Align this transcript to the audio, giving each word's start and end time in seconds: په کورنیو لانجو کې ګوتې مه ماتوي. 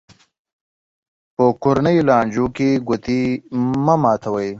په 1.35 1.45
کورنیو 1.63 2.07
لانجو 2.09 2.45
کې 2.55 2.69
ګوتې 2.87 3.21
مه 3.85 3.95
ماتوي. 4.01 4.49